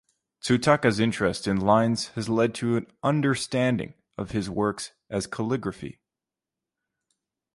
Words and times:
Tsutaka’s 0.43 0.99
interest 0.99 1.45
in 1.47 1.57
lines 1.57 2.07
has 2.15 2.27
led 2.27 2.55
to 2.55 2.75
an 2.75 2.87
understanding 3.03 3.93
of 4.17 4.31
his 4.31 4.49
works 4.49 4.93
as 5.11 5.27
calligraphy. 5.27 5.99